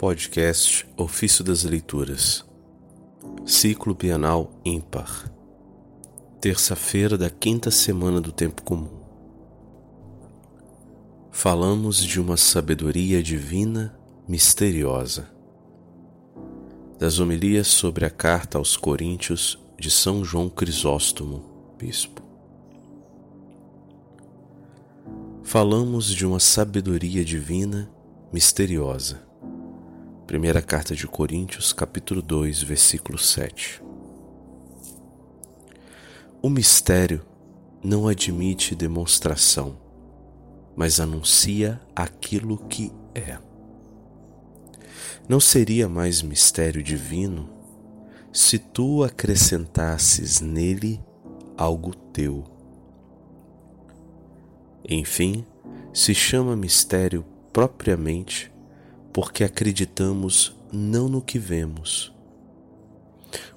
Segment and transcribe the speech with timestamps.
[0.00, 2.42] Podcast Ofício das Leituras.
[3.44, 5.30] Ciclo Bienal Ímpar.
[6.40, 8.98] Terça-feira da quinta semana do Tempo Comum.
[11.30, 13.94] Falamos de uma sabedoria divina
[14.26, 15.30] misteriosa.
[16.98, 22.22] Das homilias sobre a carta aos Coríntios de São João Crisóstomo, Bispo.
[25.42, 27.92] Falamos de uma sabedoria divina
[28.32, 29.28] misteriosa.
[30.30, 33.82] Primeira carta de Coríntios, capítulo 2, versículo 7.
[36.40, 37.26] O mistério
[37.82, 39.76] não admite demonstração,
[40.76, 43.38] mas anuncia aquilo que é.
[45.28, 47.50] Não seria mais mistério divino
[48.32, 51.00] se tu acrescentasses nele
[51.56, 52.44] algo teu.
[54.88, 55.44] Enfim,
[55.92, 58.52] se chama mistério propriamente
[59.12, 62.12] porque acreditamos não no que vemos.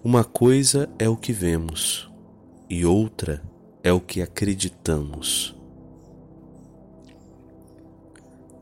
[0.04, 2.12] Uma coisa é o que vemos
[2.70, 3.42] e outra
[3.84, 5.56] é o que acreditamos.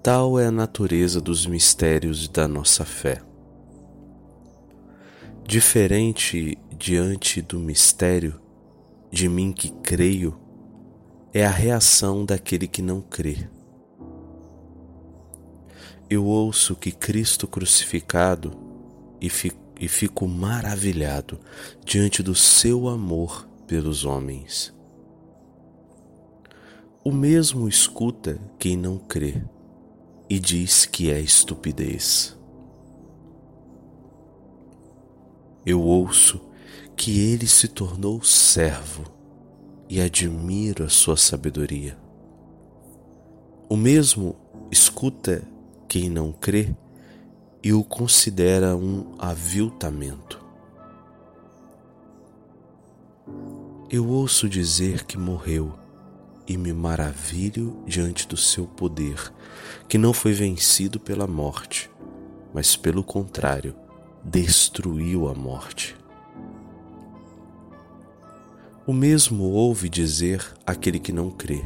[0.03, 3.21] Tal é a natureza dos mistérios da nossa fé.
[5.45, 8.39] Diferente diante do mistério
[9.11, 10.39] de mim que creio,
[11.33, 13.47] é a reação daquele que não crê
[16.11, 18.51] eu ouço que Cristo crucificado
[19.21, 21.39] e fico, e fico maravilhado
[21.85, 24.73] diante do seu amor pelos homens.
[27.01, 29.41] O mesmo escuta quem não crê
[30.29, 32.37] e diz que é estupidez.
[35.65, 36.41] Eu ouço
[36.97, 39.05] que ele se tornou servo
[39.87, 41.97] e admiro a sua sabedoria.
[43.69, 44.35] O mesmo
[44.69, 45.41] escuta
[45.91, 46.73] quem não crê
[47.61, 50.41] e o considera um aviltamento.
[53.89, 55.77] Eu ouço dizer que morreu
[56.47, 59.33] e me maravilho diante do seu poder,
[59.89, 61.91] que não foi vencido pela morte,
[62.53, 63.75] mas pelo contrário,
[64.23, 65.97] destruiu a morte.
[68.87, 71.65] O mesmo ouve dizer aquele que não crê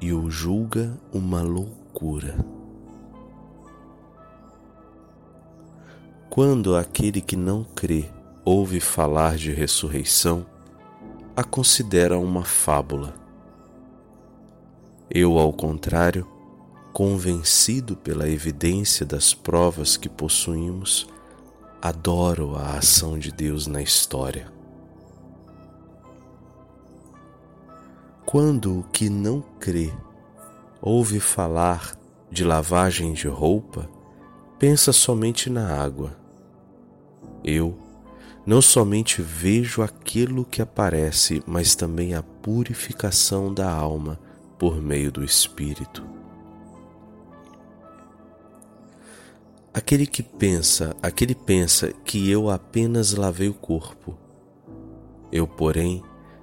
[0.00, 2.53] e o julga uma loucura.
[6.34, 8.10] Quando aquele que não crê
[8.44, 10.44] ouve falar de ressurreição,
[11.36, 13.14] a considera uma fábula.
[15.08, 16.26] Eu, ao contrário,
[16.92, 21.06] convencido pela evidência das provas que possuímos,
[21.80, 24.52] adoro a ação de Deus na história.
[28.26, 29.92] Quando o que não crê
[30.82, 31.96] ouve falar
[32.28, 33.88] de lavagem de roupa,
[34.58, 36.23] pensa somente na água
[37.44, 37.76] eu
[38.46, 44.18] não somente vejo aquilo que aparece, mas também a purificação da alma
[44.58, 46.04] por meio do Espírito.
[49.72, 54.16] Aquele que pensa, aquele pensa que eu apenas lavei o corpo.
[55.32, 56.02] Eu, porém,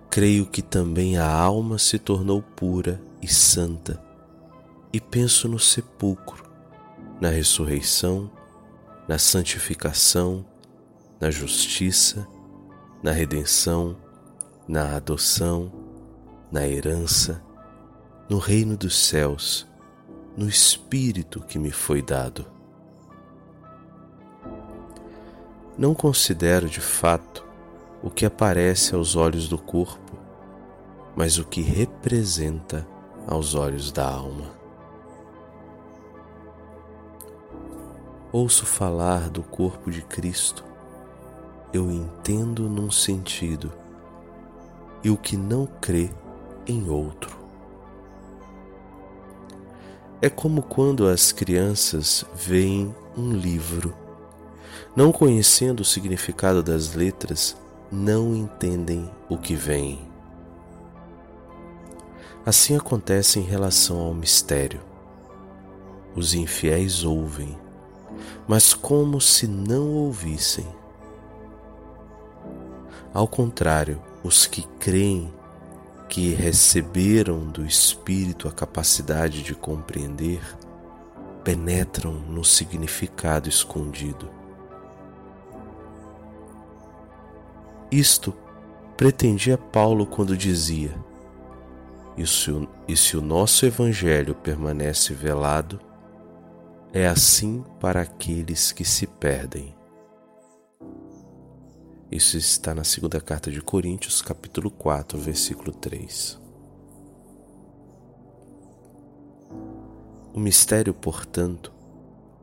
[0.10, 4.04] creio que também a alma se tornou pura e santa,
[4.92, 6.44] e penso no sepulcro,
[7.22, 8.30] na ressurreição,
[9.08, 10.46] na santificação
[11.22, 12.28] na justiça,
[13.04, 13.96] na redenção,
[14.68, 15.72] na adoção,
[16.52, 17.44] na herança,
[18.28, 19.68] no reino dos céus,
[20.36, 22.48] no Espírito que me foi dado.
[25.78, 27.46] Não considero de fato
[28.02, 30.18] o que aparece aos olhos do corpo,
[31.16, 32.88] mas o que representa
[33.28, 34.60] aos olhos da alma.
[38.32, 40.71] Ouço falar do corpo de Cristo
[41.74, 43.72] eu entendo num sentido
[45.04, 46.10] e o que não crê
[46.68, 47.38] em outro.
[50.22, 53.96] É como quando as crianças veem um livro,
[54.96, 57.56] não conhecendo o significado das letras,
[57.92, 60.00] não entendem o que vem.
[62.46, 64.82] Assim acontece em relação ao mistério.
[66.16, 67.58] Os infiéis ouvem,
[68.48, 70.68] mas como se não ouvissem
[73.14, 75.34] ao contrário, os que creem
[76.08, 80.42] que receberam do Espírito a capacidade de compreender,
[81.44, 84.30] penetram no significado escondido.
[87.90, 88.34] Isto
[88.96, 90.94] pretendia Paulo quando dizia:
[92.18, 95.80] e se, o, e se o nosso Evangelho permanece velado,
[96.94, 99.74] é assim para aqueles que se perdem.
[102.12, 106.38] Isso está na segunda carta de Coríntios, capítulo 4, versículo 3.
[110.34, 111.72] O mistério, portanto,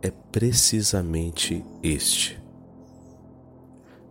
[0.00, 2.41] é precisamente este.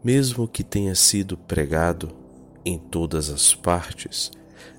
[0.03, 2.15] Mesmo que tenha sido pregado
[2.63, 4.29] em todas as partes,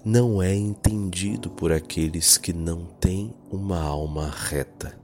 [0.04, 4.96] não é entendido por aqueles que não têm uma alma reta.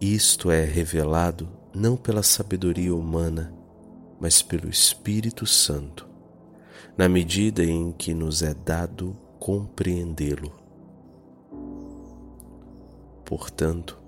[0.00, 3.52] Isto é revelado não pela sabedoria humana,
[4.20, 6.08] mas pelo Espírito Santo,
[6.96, 10.52] na medida em que nos é dado compreendê-lo.
[13.24, 13.98] Portanto,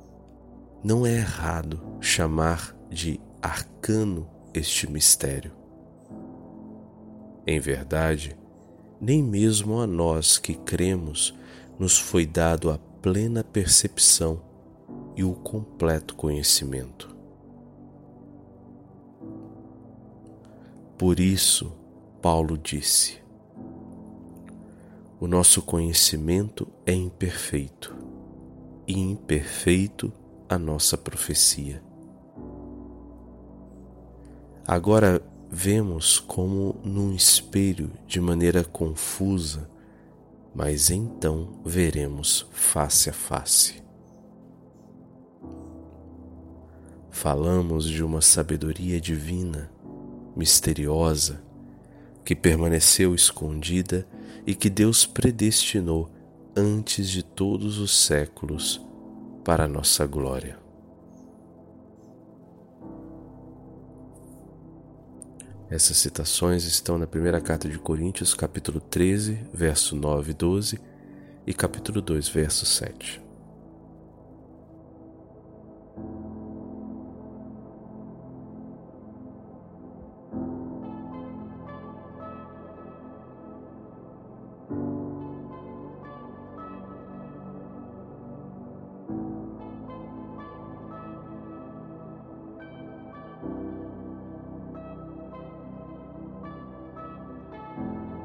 [0.85, 5.51] não é errado chamar de arcano este mistério.
[7.45, 8.39] Em verdade,
[9.01, 11.35] nem mesmo a nós que cremos
[11.79, 14.41] nos foi dado a plena percepção
[15.17, 17.16] e o completo conhecimento.
[20.99, 21.73] Por isso,
[22.23, 23.19] Paulo disse:
[25.21, 27.95] O nosso conhecimento é imperfeito,
[28.89, 30.11] e imperfeito
[30.49, 31.83] a nossa profecia.
[34.67, 39.69] Agora vemos como num espelho de maneira confusa,
[40.55, 43.85] mas então veremos face a face.
[47.11, 49.76] Falamos de uma sabedoria divina
[50.37, 51.43] misteriosa,
[52.25, 54.07] que permaneceu escondida
[54.47, 56.11] e que Deus predestinou
[56.55, 58.81] antes de todos os séculos
[59.45, 60.59] para a nossa glória.
[65.69, 70.81] Essas citações estão na primeira carta de Coríntios, capítulo 13, verso 9 e 12,
[71.45, 73.26] e capítulo 2, verso 7.